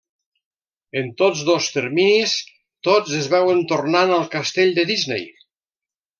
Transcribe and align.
En 1.01 1.11
tots 1.21 1.43
dos 1.49 1.67
terminis, 1.75 2.33
tots 2.89 3.15
es 3.19 3.29
veuen 3.35 3.61
tornant 3.75 4.15
al 4.17 4.27
Castell 4.39 4.75
de 4.81 4.89
Disney. 4.95 5.29